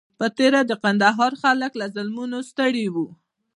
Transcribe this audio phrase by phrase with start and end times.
[0.19, 3.07] په تېره د کندهار خلک له ظلمونو ستړي وو.